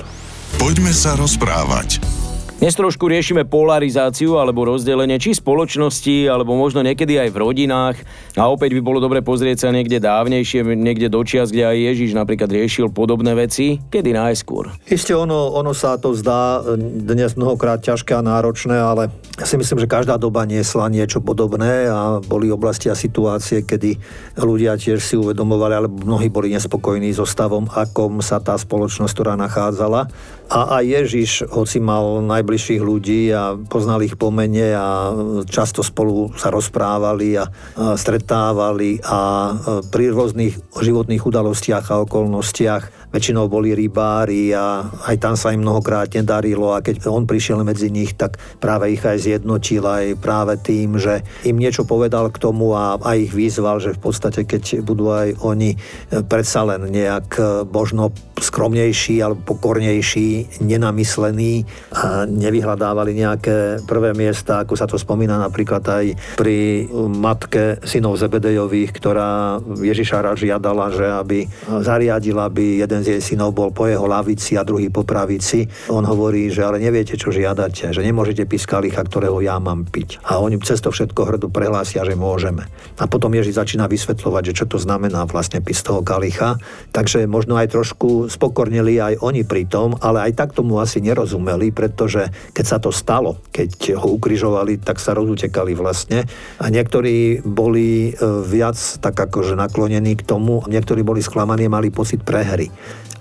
Poďme 0.61 0.93
sa 0.93 1.17
rozprávať. 1.17 2.22
Dnes 2.63 2.79
trošku 2.79 3.11
riešime 3.11 3.43
polarizáciu 3.43 4.39
alebo 4.39 4.63
rozdelenie 4.63 5.19
či 5.19 5.35
spoločnosti, 5.35 6.31
alebo 6.31 6.55
možno 6.55 6.79
niekedy 6.79 7.19
aj 7.19 7.35
v 7.35 7.41
rodinách. 7.43 7.99
A 8.39 8.47
opäť 8.47 8.79
by 8.79 8.79
bolo 8.79 9.03
dobre 9.03 9.19
pozrieť 9.19 9.67
sa 9.67 9.75
niekde 9.75 9.99
dávnejšie, 9.99 10.63
niekde 10.71 11.11
do 11.11 11.19
čias, 11.27 11.51
kde 11.51 11.67
aj 11.67 11.91
Ježiš 11.91 12.15
napríklad 12.15 12.47
riešil 12.47 12.87
podobné 12.87 13.35
veci. 13.35 13.83
Kedy 13.91 14.15
najskôr? 14.15 14.71
Isté 14.87 15.11
ono, 15.11 15.51
ono 15.51 15.75
sa 15.75 15.99
to 15.99 16.15
zdá 16.15 16.63
dnes 16.79 17.35
mnohokrát 17.35 17.83
ťažké 17.83 18.15
a 18.15 18.23
náročné, 18.23 18.79
ale 18.79 19.11
ja 19.35 19.43
si 19.43 19.59
myslím, 19.59 19.83
že 19.83 19.91
každá 19.91 20.15
doba 20.15 20.47
niesla 20.47 20.87
niečo 20.87 21.19
podobné 21.19 21.91
a 21.91 22.23
boli 22.23 22.47
oblasti 22.47 22.87
a 22.87 22.95
situácie, 22.95 23.67
kedy 23.67 23.99
ľudia 24.39 24.79
tiež 24.79 25.03
si 25.03 25.19
uvedomovali, 25.19 25.83
alebo 25.83 25.99
mnohí 25.99 26.31
boli 26.31 26.55
nespokojní 26.55 27.11
so 27.11 27.27
stavom, 27.27 27.67
akom 27.75 28.23
sa 28.23 28.39
tá 28.39 28.55
spoločnosť, 28.55 29.11
ktorá 29.11 29.35
nachádzala. 29.35 30.07
A 30.53 30.79
aj 30.79 30.83
Ježiš, 30.85 31.31
hoci 31.49 31.81
mal 31.81 32.21
najbližších 32.53 32.85
ľudí 32.85 33.33
a 33.33 33.57
poznal 33.57 34.05
ich 34.05 34.13
pomene 34.13 34.77
a 34.77 35.09
často 35.49 35.81
spolu 35.81 36.29
sa 36.37 36.53
rozprávali 36.53 37.33
a, 37.33 37.49
stretávali 37.97 39.01
a 39.01 39.49
pri 39.89 40.13
rôznych 40.13 40.77
životných 40.77 41.25
udalostiach 41.25 41.89
a 41.89 42.05
okolnostiach 42.05 43.09
väčšinou 43.09 43.49
boli 43.49 43.73
rybári 43.73 44.53
a 44.53 44.85
aj 45.09 45.17
tam 45.17 45.33
sa 45.33 45.49
im 45.49 45.65
mnohokrát 45.65 46.13
nedarilo 46.13 46.77
a 46.77 46.81
keď 46.85 47.09
on 47.09 47.25
prišiel 47.25 47.65
medzi 47.65 47.89
nich, 47.89 48.13
tak 48.13 48.37
práve 48.61 48.93
ich 48.93 49.01
aj 49.01 49.21
zjednotil 49.21 49.85
aj 49.85 50.17
práve 50.21 50.57
tým, 50.61 51.01
že 51.01 51.25
im 51.45 51.57
niečo 51.57 51.89
povedal 51.89 52.29
k 52.29 52.37
tomu 52.37 52.77
a 52.77 53.01
aj 53.01 53.17
ich 53.29 53.33
vyzval, 53.33 53.81
že 53.81 53.97
v 53.97 54.01
podstate 54.01 54.45
keď 54.45 54.85
budú 54.85 55.09
aj 55.09 55.41
oni 55.41 55.77
predsa 56.25 56.65
len 56.69 56.89
nejak 56.89 57.37
možno 57.69 58.13
skromnejší 58.37 59.21
alebo 59.21 59.57
pokornejší, 59.57 60.61
nenamyslení 60.65 61.69
a 61.93 62.25
nevyhľadávali 62.33 63.13
nejaké 63.13 63.85
prvé 63.85 64.11
miesta, 64.17 64.65
ako 64.65 64.73
sa 64.73 64.89
to 64.89 64.97
spomína 64.97 65.37
napríklad 65.37 65.83
aj 65.85 66.05
pri 66.35 66.89
matke 67.09 67.79
synov 67.85 68.17
Zebedejových, 68.17 68.91
ktorá 68.97 69.61
Ježiša 69.61 70.35
žiadala, 70.35 70.89
že 70.93 71.05
aby 71.05 71.39
zariadila, 71.83 72.49
aby 72.49 72.81
jeden 72.81 73.01
z 73.05 73.17
jej 73.17 73.21
synov 73.21 73.53
bol 73.53 73.69
po 73.69 73.85
jeho 73.85 74.07
lavici 74.07 74.55
a 74.57 74.65
druhý 74.65 74.89
po 74.89 75.05
pravici. 75.05 75.67
On 75.91 76.01
hovorí, 76.01 76.49
že 76.49 76.63
ale 76.63 76.79
neviete, 76.79 77.19
čo 77.19 77.29
žiadate, 77.29 77.91
že 77.93 78.01
nemôžete 78.01 78.47
piť 78.47 78.65
kalicha, 78.65 79.03
ktorého 79.03 79.43
ja 79.43 79.59
mám 79.59 79.85
piť. 79.85 80.23
A 80.23 80.39
oni 80.39 80.57
cez 80.63 80.79
to 80.79 80.89
všetko 80.89 81.27
hrdo 81.27 81.47
prehlásia, 81.51 82.07
že 82.07 82.15
môžeme. 82.15 82.65
A 82.97 83.05
potom 83.05 83.35
Ježiš 83.35 83.59
začína 83.59 83.91
vysvetľovať, 83.91 84.43
že 84.53 84.57
čo 84.63 84.65
to 84.65 84.77
znamená 84.79 85.27
vlastne 85.27 85.59
piť 85.59 85.75
z 85.75 85.85
toho 85.91 86.01
kalicha. 86.01 86.55
Takže 86.95 87.27
možno 87.27 87.59
aj 87.59 87.75
trošku 87.75 88.31
spokornili 88.31 88.97
aj 88.97 89.19
oni 89.19 89.43
pri 89.43 89.67
tom, 89.67 89.99
ale 89.99 90.31
aj 90.31 90.39
tak 90.39 90.49
tomu 90.55 90.79
asi 90.79 91.03
nerozumeli, 91.03 91.75
pretože 91.75 92.22
keď 92.29 92.65
sa 92.65 92.77
to 92.77 92.93
stalo, 92.93 93.41
keď 93.49 93.97
ho 93.97 94.15
ukrižovali, 94.15 94.79
tak 94.79 95.01
sa 95.01 95.15
rozutekali 95.17 95.73
vlastne. 95.73 96.23
A 96.61 96.65
niektorí 96.69 97.41
boli 97.41 98.11
e, 98.11 98.11
viac 98.45 98.77
tak 99.01 99.15
akože 99.15 99.57
naklonení 99.57 100.19
k 100.19 100.27
tomu, 100.27 100.61
niektorí 100.67 101.01
boli 101.01 101.23
sklamaní 101.23 101.71
mali 101.71 101.89
pocit 101.89 102.21
prehry. 102.21 102.69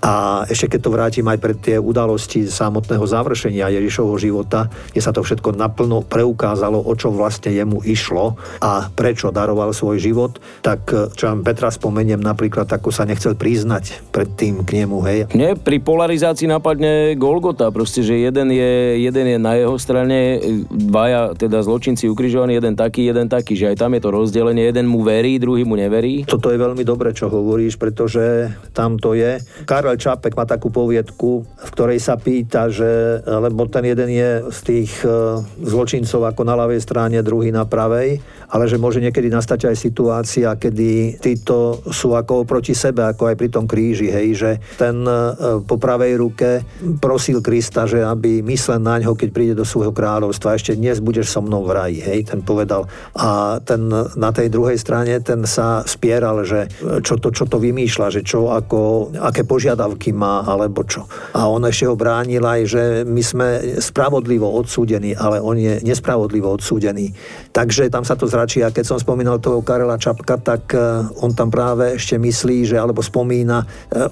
A 0.03 0.43
ešte 0.51 0.75
keď 0.75 0.79
to 0.83 0.91
vrátim 0.91 1.25
aj 1.31 1.39
pred 1.39 1.57
tie 1.63 1.77
udalosti 1.79 2.43
samotného 2.43 3.07
završenia 3.07 3.71
Ježišovho 3.71 4.19
života, 4.19 4.67
kde 4.91 4.99
sa 4.99 5.15
to 5.15 5.23
všetko 5.23 5.55
naplno 5.55 6.03
preukázalo, 6.03 6.75
o 6.75 6.91
čo 6.91 7.07
vlastne 7.07 7.55
jemu 7.55 7.79
išlo 7.87 8.35
a 8.59 8.91
prečo 8.91 9.31
daroval 9.31 9.71
svoj 9.71 10.03
život, 10.03 10.43
tak 10.59 10.91
čo 10.91 11.23
vám 11.31 11.47
Petra 11.47 11.71
spomeniem 11.71 12.19
napríklad, 12.19 12.67
ako 12.67 12.91
sa 12.91 13.07
nechcel 13.07 13.39
priznať 13.39 14.03
pred 14.11 14.27
tým 14.35 14.67
k 14.67 14.83
nemu, 14.83 14.97
hej. 15.07 15.19
Nie, 15.31 15.55
pri 15.55 15.79
polarizácii 15.79 16.51
napadne 16.51 17.15
Golgota, 17.15 17.71
proste, 17.71 18.03
že 18.03 18.19
jeden 18.19 18.51
je, 18.51 18.99
jeden 18.99 19.25
je 19.31 19.37
na 19.39 19.55
jeho 19.55 19.79
strane, 19.79 20.43
dvaja 20.67 21.31
teda 21.39 21.63
zločinci 21.63 22.11
ukrižovaní, 22.11 22.59
jeden 22.59 22.75
taký, 22.75 23.07
jeden 23.07 23.31
taký, 23.31 23.55
že 23.55 23.71
aj 23.71 23.79
tam 23.79 23.95
je 23.95 24.03
to 24.03 24.11
rozdelenie, 24.11 24.67
jeden 24.67 24.83
mu 24.83 24.99
verí, 24.99 25.39
druhý 25.39 25.63
mu 25.63 25.79
neverí. 25.79 26.27
Toto 26.27 26.51
je 26.51 26.59
veľmi 26.59 26.83
dobre, 26.83 27.15
čo 27.15 27.31
hovoríš, 27.31 27.79
pretože 27.79 28.51
tam 28.75 28.99
to 28.99 29.15
je. 29.15 29.39
Karel 29.63 29.92
Michal 29.93 30.17
Čapek 30.17 30.33
má 30.33 30.49
takú 30.49 30.73
poviedku, 30.73 31.45
v 31.45 31.69
ktorej 31.69 32.01
sa 32.01 32.17
pýta, 32.17 32.65
že, 32.65 33.21
lebo 33.29 33.69
ten 33.69 33.85
jeden 33.85 34.09
je 34.09 34.41
z 34.49 34.59
tých 34.65 34.91
e, 35.05 35.37
zločincov 35.61 36.33
ako 36.33 36.41
na 36.41 36.57
ľavej 36.57 36.81
strane, 36.81 37.21
druhý 37.21 37.53
na 37.53 37.61
pravej, 37.69 38.17
ale 38.49 38.65
že 38.65 38.81
môže 38.81 38.97
niekedy 38.97 39.29
nastať 39.29 39.69
aj 39.69 39.75
situácia, 39.77 40.49
kedy 40.57 41.21
títo 41.21 41.85
sú 41.93 42.17
ako 42.17 42.41
proti 42.41 42.73
sebe, 42.73 43.05
ako 43.05 43.29
aj 43.29 43.35
pri 43.37 43.49
tom 43.53 43.69
kríži, 43.69 44.09
hej, 44.09 44.27
že 44.33 44.51
ten 44.81 45.05
e, 45.05 45.61
po 45.61 45.77
pravej 45.77 46.17
ruke 46.17 46.65
prosil 46.97 47.45
Krista, 47.45 47.85
že 47.85 48.01
aby 48.01 48.41
myslel 48.41 48.81
na 48.81 48.97
ňo, 48.97 49.13
keď 49.13 49.29
príde 49.29 49.53
do 49.53 49.67
svojho 49.67 49.93
kráľovstva, 49.93 50.57
ešte 50.57 50.73
dnes 50.73 51.05
budeš 51.05 51.29
so 51.29 51.45
mnou 51.45 51.69
v 51.69 51.71
raji, 51.77 51.99
hej, 52.01 52.33
ten 52.33 52.41
povedal. 52.41 52.89
A 53.13 53.61
ten 53.61 53.93
na 54.17 54.31
tej 54.33 54.49
druhej 54.49 54.81
strane, 54.81 55.13
ten 55.21 55.45
sa 55.45 55.85
spieral, 55.85 56.41
že 56.41 56.65
čo 57.05 57.21
to, 57.21 57.29
čo 57.29 57.45
to 57.45 57.61
vymýšľa, 57.61 58.07
že 58.09 58.21
čo 58.25 58.49
ako, 58.49 59.13
aké 59.21 59.45
požiada 59.45 59.82
požiadavky 59.83 60.15
má, 60.15 60.47
alebo 60.47 60.87
čo. 60.87 61.03
A 61.35 61.51
on 61.51 61.67
ešte 61.67 61.87
ho 61.87 61.95
bránil 61.99 62.43
aj, 62.43 62.61
že 62.63 62.83
my 63.03 63.21
sme 63.23 63.47
spravodlivo 63.83 64.47
odsúdení, 64.47 65.11
ale 65.15 65.43
on 65.43 65.59
je 65.59 65.83
nespravodlivo 65.83 66.47
odsúdený. 66.55 67.11
Takže 67.51 67.91
tam 67.91 68.07
sa 68.07 68.15
to 68.15 68.25
zračí 68.25 68.63
a 68.63 68.71
keď 68.71 68.95
som 68.95 68.97
spomínal 68.97 69.43
toho 69.43 69.59
Karela 69.59 69.99
Čapka, 69.99 70.39
tak 70.39 70.71
e, 70.71 70.79
on 71.19 71.35
tam 71.35 71.51
práve 71.51 71.99
ešte 71.99 72.15
myslí, 72.15 72.73
že 72.73 72.79
alebo 72.79 73.03
spomína 73.03 73.63
e, 73.63 73.65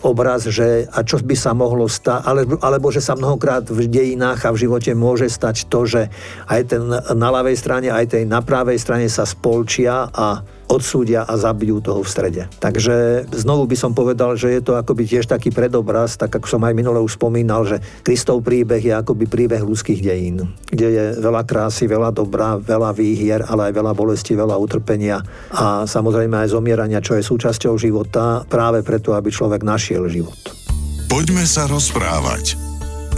obraz, 0.03 0.45
že 0.51 0.85
a 0.91 0.99
čo 1.07 1.23
by 1.23 1.35
sa 1.39 1.55
mohlo 1.55 1.87
stať, 1.87 2.27
alebo, 2.27 2.53
alebo 2.59 2.87
že 2.91 2.99
sa 2.99 3.15
mnohokrát 3.15 3.63
v 3.71 3.87
dejinách 3.87 4.43
a 4.43 4.53
v 4.53 4.67
živote 4.67 4.91
môže 4.91 5.31
stať 5.31 5.71
to, 5.71 5.87
že 5.87 6.11
aj 6.51 6.61
ten 6.67 6.83
na 6.91 7.29
ľavej 7.31 7.55
strane, 7.55 7.87
aj 7.89 8.17
tej 8.17 8.23
na 8.27 8.43
pravej 8.43 8.77
strane 8.77 9.07
sa 9.07 9.23
spolčia 9.23 10.11
a 10.11 10.43
odsúdia 10.71 11.27
a 11.27 11.35
zabijú 11.35 11.83
toho 11.83 11.99
v 12.01 12.09
strede. 12.09 12.43
Takže 12.63 13.27
znovu 13.35 13.67
by 13.67 13.75
som 13.75 13.91
povedal, 13.91 14.39
že 14.39 14.55
je 14.55 14.61
to 14.63 14.79
akoby 14.79 15.03
tiež 15.03 15.27
taký 15.27 15.51
predobraz, 15.51 16.15
tak 16.15 16.31
ako 16.31 16.47
som 16.47 16.63
aj 16.63 16.71
minule 16.71 17.03
už 17.03 17.19
spomínal, 17.19 17.67
že 17.67 17.83
Kristov 18.07 18.47
príbeh 18.47 18.79
je 18.79 18.95
akoby 18.95 19.27
príbeh 19.27 19.59
ľudských 19.59 19.99
dejín, 19.99 20.47
kde 20.71 20.87
je 20.87 21.05
veľa 21.19 21.43
krásy, 21.43 21.91
veľa 21.91 22.15
dobrá, 22.15 22.55
veľa 22.55 22.95
výhier, 22.95 23.43
ale 23.43 23.69
aj 23.69 23.73
veľa 23.75 23.91
bolesti, 23.91 24.31
veľa 24.31 24.55
utrpenia 24.55 25.19
a 25.51 25.83
samozrejme 25.83 26.47
aj 26.47 26.55
zomierania, 26.55 27.03
čo 27.03 27.19
je 27.19 27.27
súčasťou 27.27 27.75
života 27.75 28.47
práve 28.47 28.79
preto, 28.81 29.11
aby 29.11 29.27
človek 29.27 29.67
našiel 29.67 30.07
život. 30.07 30.39
Poďme 31.11 31.43
sa 31.43 31.67
rozprávať 31.67 32.55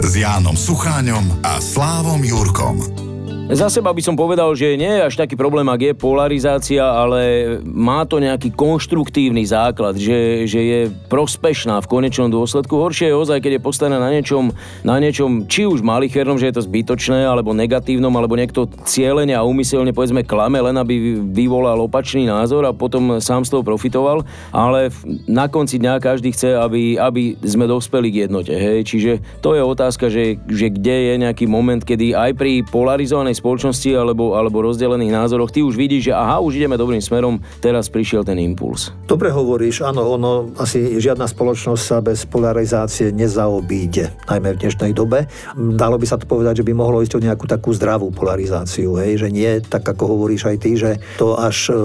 s 0.02 0.10
Jánom 0.18 0.58
Sucháňom 0.58 1.46
a 1.46 1.62
Slávom 1.62 2.18
Jurkom. 2.26 3.03
Za 3.44 3.68
seba 3.68 3.92
by 3.92 4.00
som 4.00 4.16
povedal, 4.16 4.56
že 4.56 4.72
nie 4.72 4.88
je 4.88 5.04
až 5.04 5.20
taký 5.20 5.36
problém, 5.36 5.68
ak 5.68 5.76
je 5.76 5.92
polarizácia, 5.92 6.80
ale 6.80 7.54
má 7.60 8.08
to 8.08 8.16
nejaký 8.16 8.48
konštruktívny 8.56 9.44
základ, 9.44 10.00
že, 10.00 10.48
že 10.48 10.60
je 10.64 10.80
prospešná 11.12 11.76
v 11.84 11.90
konečnom 11.92 12.32
dôsledku. 12.32 12.72
Horšie 12.72 13.12
je 13.12 13.20
ozaj, 13.20 13.44
keď 13.44 13.60
je 13.60 13.66
postavená 13.68 14.00
na 14.00 14.08
niečom, 14.08 14.48
na 14.80 14.96
niečom 14.96 15.44
či 15.44 15.68
už 15.68 15.84
malichernom, 15.84 16.40
že 16.40 16.48
je 16.48 16.56
to 16.56 16.64
zbytočné, 16.64 17.28
alebo 17.28 17.52
negatívnom, 17.52 18.16
alebo 18.16 18.32
niekto 18.32 18.64
cieľene 18.88 19.36
a 19.36 19.44
úmyselne 19.44 19.92
povedzme 19.92 20.24
klame, 20.24 20.64
len 20.64 20.80
aby 20.80 21.20
vyvolal 21.20 21.84
opačný 21.84 22.24
názor 22.24 22.64
a 22.64 22.72
potom 22.72 23.20
sám 23.20 23.44
z 23.44 23.52
toho 23.52 23.62
profitoval, 23.62 24.24
ale 24.56 24.88
na 25.28 25.52
konci 25.52 25.76
dňa 25.76 26.00
každý 26.00 26.32
chce, 26.32 26.56
aby, 26.56 26.96
aby 26.96 27.36
sme 27.44 27.68
dospeli 27.68 28.08
k 28.08 28.24
jednote. 28.24 28.56
Hej? 28.56 28.88
Čiže 28.88 29.12
to 29.44 29.52
je 29.52 29.60
otázka, 29.60 30.08
že, 30.08 30.40
že 30.48 30.72
kde 30.72 31.12
je 31.12 31.14
nejaký 31.20 31.44
moment, 31.44 31.84
kedy 31.84 32.16
aj 32.16 32.40
pri 32.40 32.64
polarizovanej 32.64 33.33
jednej 33.34 33.42
spoločnosti 33.42 33.90
alebo, 33.98 34.38
alebo 34.38 34.62
rozdelených 34.62 35.10
názoroch, 35.10 35.50
ty 35.50 35.66
už 35.66 35.74
vidíš, 35.74 36.10
že 36.10 36.14
aha, 36.14 36.38
už 36.38 36.62
ideme 36.62 36.78
dobrým 36.78 37.02
smerom, 37.02 37.42
teraz 37.58 37.90
prišiel 37.90 38.22
ten 38.22 38.38
impuls. 38.38 38.94
Dobre 39.10 39.34
hovoríš, 39.34 39.82
áno, 39.82 40.14
ono 40.14 40.54
asi 40.54 41.02
žiadna 41.02 41.26
spoločnosť 41.26 41.82
sa 41.82 41.98
bez 41.98 42.22
polarizácie 42.30 43.10
nezaobíde, 43.10 44.14
najmä 44.30 44.54
v 44.54 44.60
dnešnej 44.62 44.94
dobe. 44.94 45.26
Dalo 45.58 45.98
by 45.98 46.06
sa 46.06 46.14
to 46.14 46.30
povedať, 46.30 46.62
že 46.62 46.66
by 46.70 46.72
mohlo 46.78 47.02
ísť 47.02 47.18
o 47.18 47.24
nejakú 47.26 47.50
takú 47.50 47.74
zdravú 47.74 48.14
polarizáciu, 48.14 48.94
hej, 49.02 49.26
že 49.26 49.28
nie 49.34 49.58
tak, 49.66 49.82
ako 49.82 50.14
hovoríš 50.14 50.54
aj 50.54 50.56
ty, 50.62 50.70
že 50.78 51.02
to 51.18 51.34
až 51.34 51.74
e, 51.74 51.76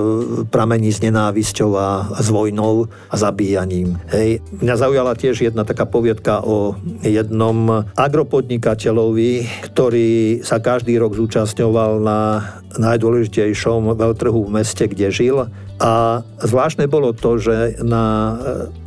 pramení 0.54 0.94
s 0.94 1.02
nenávisťou 1.02 1.72
a, 1.74 2.14
s 2.22 2.30
vojnou 2.30 2.86
a 3.10 3.16
zabíjaním. 3.18 3.98
Hej. 4.14 4.46
Mňa 4.62 4.76
zaujala 4.78 5.18
tiež 5.18 5.50
jedna 5.50 5.66
taká 5.66 5.90
poviedka 5.90 6.46
o 6.46 6.78
jednom 7.02 7.88
agropodnikateľovi, 7.98 9.32
ktorý 9.72 10.44
sa 10.44 10.60
každý 10.60 11.00
rok 11.00 11.16
zúčastňoval 11.16 11.39
zúčastňoval 11.40 12.04
na 12.04 12.20
najdôležitejšom 12.76 13.96
veľtrhu 13.96 14.44
v 14.44 14.60
meste, 14.60 14.84
kde 14.92 15.08
žil. 15.08 15.48
A 15.80 16.20
zvláštne 16.44 16.92
bolo 16.92 17.16
to, 17.16 17.40
že 17.40 17.80
na 17.80 18.36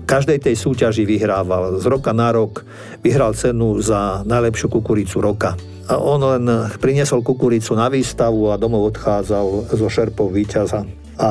každej 0.04 0.44
tej 0.44 0.60
súťaži 0.60 1.08
vyhrával. 1.08 1.80
Z 1.80 1.88
roka 1.88 2.12
na 2.12 2.28
rok 2.28 2.68
vyhral 3.00 3.32
cenu 3.32 3.80
za 3.80 4.20
najlepšiu 4.28 4.68
kukuricu 4.68 5.24
roka. 5.24 5.56
A 5.88 5.96
on 5.96 6.20
len 6.20 6.44
priniesol 6.76 7.24
kukuricu 7.24 7.72
na 7.72 7.88
výstavu 7.88 8.52
a 8.52 8.60
domov 8.60 8.92
odchádzal 8.92 9.72
zo 9.72 9.88
šerpov 9.88 10.28
víťaza. 10.28 10.84
A 11.22 11.30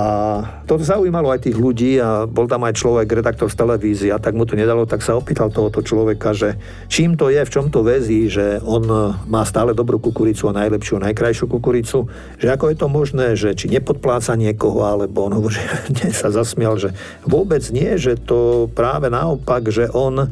to 0.71 0.79
zaujímalo 0.79 1.36
aj 1.36 1.51
tých 1.51 1.60
ľudí 1.60 2.00
a 2.00 2.24
bol 2.24 2.48
tam 2.48 2.63
aj 2.63 2.79
človek, 2.79 3.12
redaktor 3.12 3.51
z 3.51 3.60
televízie 3.60 4.10
a 4.15 4.24
tak 4.24 4.39
mu 4.39 4.48
to 4.48 4.55
nedalo, 4.55 4.88
tak 4.88 5.03
sa 5.03 5.19
opýtal 5.19 5.51
tohoto 5.51 5.83
človeka, 5.83 6.31
že 6.31 6.55
čím 6.88 7.19
to 7.19 7.27
je, 7.27 7.43
v 7.43 7.51
čom 7.51 7.67
to 7.67 7.83
vezí, 7.83 8.31
že 8.31 8.63
on 8.63 8.88
má 9.27 9.43
stále 9.43 9.75
dobrú 9.75 10.00
kukuricu 10.00 10.48
a 10.48 10.55
najlepšiu, 10.63 10.95
najkrajšiu 10.95 11.43
kukuricu, 11.51 12.07
že 12.39 12.48
ako 12.48 12.71
je 12.71 12.77
to 12.79 12.88
možné, 12.88 13.27
že 13.36 13.51
či 13.51 13.67
nepodpláca 13.67 14.39
niekoho, 14.39 14.88
alebo 14.88 15.27
on 15.27 15.36
hovorí, 15.36 15.60
že 16.00 16.15
sa 16.15 16.31
zasmial, 16.31 16.79
že 16.79 16.95
vôbec 17.27 17.67
nie, 17.75 18.00
že 18.00 18.15
to 18.15 18.71
práve 18.71 19.12
naopak, 19.12 19.67
že 19.67 19.91
on 19.91 20.24
e, 20.24 20.27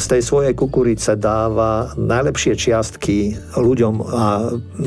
z 0.00 0.06
tej 0.08 0.24
svojej 0.24 0.56
kukurice 0.56 1.20
dáva 1.20 1.92
najlepšie 2.00 2.56
čiastky 2.56 3.36
ľuďom 3.60 3.94
a 4.08 4.24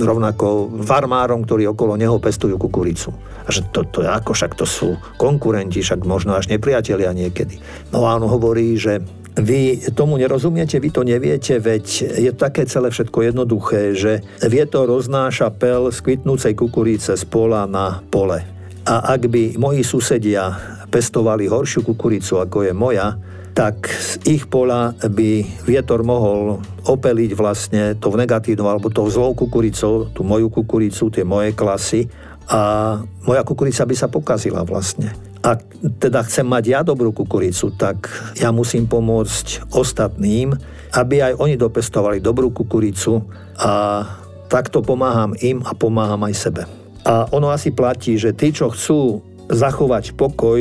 rovnako 0.01 0.81
farmárom, 0.81 1.45
ktorí 1.45 1.69
okolo 1.69 1.93
neho 1.93 2.17
pestujú 2.17 2.57
kukuricu. 2.57 3.13
A 3.45 3.53
že 3.53 3.65
to, 3.73 3.81
to 3.89 3.98
ako 4.05 4.31
však 4.35 4.53
to 4.55 4.65
sú 4.67 4.95
konkurenti, 5.19 5.83
však 5.83 6.07
možno 6.07 6.37
až 6.37 6.47
nepriatelia 6.47 7.11
niekedy. 7.11 7.59
No 7.91 8.05
a 8.07 8.15
on 8.15 8.23
hovorí, 8.27 8.77
že 8.79 9.03
vy 9.39 9.91
tomu 9.95 10.19
nerozumiete, 10.19 10.81
vy 10.83 10.89
to 10.91 11.01
neviete, 11.07 11.57
veď 11.63 11.85
je 12.19 12.31
také 12.35 12.67
celé 12.67 12.91
všetko 12.91 13.31
jednoduché, 13.31 13.95
že 13.95 14.19
vietor 14.43 14.91
roznáša 14.91 15.55
pel 15.55 15.91
z 15.95 15.99
kvitnúcej 16.03 16.53
kukurice 16.59 17.15
z 17.15 17.23
pola 17.27 17.63
na 17.63 18.03
pole. 18.11 18.43
A 18.83 19.15
ak 19.15 19.29
by 19.29 19.55
moji 19.55 19.85
susedia 19.85 20.55
pestovali 20.89 21.45
horšiu 21.45 21.85
kukuricu, 21.85 22.41
ako 22.41 22.67
je 22.67 22.73
moja, 22.73 23.15
tak 23.53 23.91
z 23.91 24.39
ich 24.39 24.47
pola 24.47 24.95
by 24.95 25.43
vietor 25.67 25.99
mohol 26.01 26.63
opeliť 26.87 27.31
vlastne 27.35 27.83
to 27.99 28.07
v 28.07 28.23
negatívnu 28.23 28.65
alebo 28.65 28.87
tou 28.87 29.05
zlou 29.11 29.35
kukuricou, 29.35 30.09
tú 30.15 30.23
moju 30.23 30.47
kukuricu, 30.47 31.11
tie 31.11 31.27
moje 31.27 31.51
klasy 31.53 32.07
a 32.49 32.59
moja 33.29 33.45
kukurica 33.45 33.85
by 33.85 33.95
sa 33.95 34.09
pokazila 34.09 34.65
vlastne. 34.65 35.13
A 35.45 35.55
teda 36.01 36.25
chcem 36.25 36.43
mať 36.43 36.63
ja 36.67 36.81
dobrú 36.81 37.13
kukuricu, 37.15 37.71
tak 37.77 38.09
ja 38.35 38.51
musím 38.51 38.89
pomôcť 38.89 39.71
ostatným, 39.71 40.51
aby 40.97 41.21
aj 41.23 41.33
oni 41.37 41.55
dopestovali 41.55 42.19
dobrú 42.19 42.51
kukuricu 42.51 43.23
a 43.61 44.03
takto 44.49 44.81
pomáham 44.81 45.37
im 45.39 45.61
a 45.63 45.77
pomáham 45.77 46.25
aj 46.25 46.35
sebe. 46.35 46.61
A 47.05 47.29
ono 47.31 47.53
asi 47.53 47.71
platí, 47.71 48.17
že 48.19 48.35
tí, 48.35 48.51
čo 48.51 48.73
chcú 48.73 49.23
zachovať 49.47 50.17
pokoj, 50.17 50.59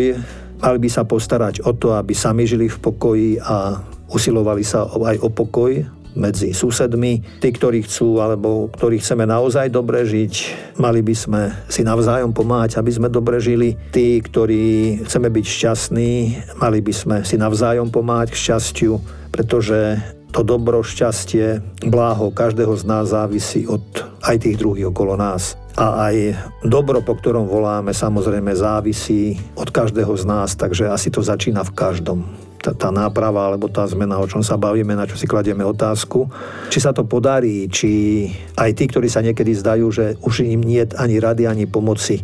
mali 0.61 0.79
by 0.79 0.89
sa 0.93 1.03
postarať 1.03 1.65
o 1.65 1.73
to, 1.75 1.97
aby 1.97 2.13
sami 2.15 2.45
žili 2.45 2.71
v 2.71 2.79
pokoji 2.79 3.31
a 3.41 3.83
usilovali 4.13 4.63
sa 4.63 4.87
aj 4.87 5.17
o 5.25 5.29
pokoj 5.33 5.98
medzi 6.17 6.57
susedmi. 6.57 7.21
Tí, 7.43 7.49
ktorí 7.53 7.85
chcú 7.85 8.23
alebo 8.23 8.71
ktorí 8.73 9.03
chceme 9.03 9.29
naozaj 9.29 9.69
dobre 9.69 10.07
žiť, 10.07 10.35
mali 10.81 11.05
by 11.05 11.15
sme 11.17 11.43
si 11.69 11.85
navzájom 11.85 12.33
pomáhať, 12.33 12.81
aby 12.81 12.91
sme 12.95 13.09
dobre 13.13 13.43
žili. 13.43 13.77
Tí, 13.93 14.23
ktorí 14.23 15.03
chceme 15.05 15.29
byť 15.29 15.45
šťastní, 15.45 16.11
mali 16.63 16.79
by 16.81 16.93
sme 16.95 17.17
si 17.27 17.37
navzájom 17.37 17.93
pomáhať 17.93 18.33
k 18.33 18.41
šťastiu, 18.49 19.01
pretože 19.35 19.99
to 20.29 20.45
dobro, 20.45 20.85
šťastie, 20.85 21.65
bláho 21.89 22.29
každého 22.29 22.77
z 22.77 22.85
nás 22.85 23.11
závisí 23.11 23.65
od 23.65 23.81
aj 24.21 24.45
tých 24.45 24.61
druhých 24.61 24.93
okolo 24.93 25.17
nás. 25.17 25.57
A 25.79 26.11
aj 26.11 26.17
dobro, 26.67 27.01
po 27.01 27.17
ktorom 27.17 27.49
voláme, 27.49 27.95
samozrejme 27.95 28.53
závisí 28.53 29.39
od 29.57 29.71
každého 29.71 30.11
z 30.19 30.25
nás, 30.27 30.59
takže 30.59 30.91
asi 30.91 31.09
to 31.09 31.25
začína 31.25 31.65
v 31.65 31.73
každom 31.73 32.48
tá, 32.69 32.77
tá 32.77 32.89
náprava 32.93 33.49
alebo 33.49 33.73
tá 33.73 33.89
zmena, 33.89 34.21
o 34.21 34.29
čom 34.29 34.45
sa 34.45 34.61
bavíme, 34.61 34.93
na 34.93 35.09
čo 35.09 35.17
si 35.17 35.25
kladieme 35.25 35.65
otázku. 35.65 36.29
Či 36.69 36.85
sa 36.85 36.93
to 36.93 37.09
podarí, 37.09 37.65
či 37.73 37.91
aj 38.61 38.71
tí, 38.77 38.85
ktorí 38.85 39.09
sa 39.09 39.25
niekedy 39.25 39.57
zdajú, 39.57 39.87
že 39.89 40.05
už 40.21 40.45
im 40.45 40.61
nie 40.61 40.85
ani 41.01 41.17
rady, 41.17 41.49
ani 41.49 41.65
pomoci, 41.65 42.21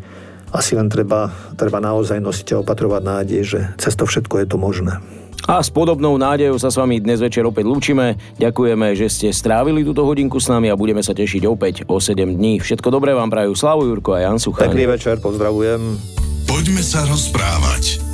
asi 0.53 0.77
len 0.77 0.93
treba, 0.93 1.33
treba 1.57 1.81
naozaj 1.81 2.21
nosiť 2.21 2.55
a 2.55 2.61
opatrovať 2.61 3.03
nádej, 3.03 3.41
že 3.43 3.61
cez 3.81 3.97
to 3.97 4.05
všetko 4.05 4.45
je 4.45 4.47
to 4.47 4.57
možné. 4.61 5.01
A 5.45 5.61
s 5.61 5.69
podobnou 5.69 6.17
nádejou 6.17 6.57
sa 6.57 6.73
s 6.73 6.81
vami 6.81 7.05
dnes 7.05 7.21
večer 7.21 7.45
opäť 7.45 7.69
lúčime. 7.69 8.17
Ďakujeme, 8.41 8.97
že 8.97 9.13
ste 9.13 9.29
strávili 9.29 9.85
túto 9.85 10.01
hodinku 10.01 10.41
s 10.41 10.49
nami 10.49 10.73
a 10.73 10.79
budeme 10.79 11.05
sa 11.05 11.13
tešiť 11.13 11.45
opäť 11.45 11.85
o 11.85 12.01
7 12.01 12.17
dní. 12.17 12.65
Všetko 12.65 12.89
dobré 12.89 13.13
vám 13.13 13.29
prajú 13.29 13.53
Slavu 13.53 13.85
Jurko 13.85 14.17
a 14.17 14.25
Jan 14.25 14.41
Sucháň. 14.41 14.73
Pekný 14.73 14.89
večer, 14.89 15.21
pozdravujem. 15.21 16.01
Poďme 16.49 16.81
sa 16.81 17.05
rozprávať 17.05 18.14